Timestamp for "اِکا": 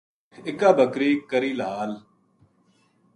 0.47-0.69